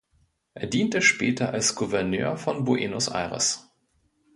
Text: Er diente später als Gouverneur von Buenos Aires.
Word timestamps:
Er 0.55 0.65
diente 0.65 0.99
später 1.03 1.53
als 1.53 1.75
Gouverneur 1.75 2.35
von 2.35 2.63
Buenos 2.63 3.07
Aires. 3.07 3.69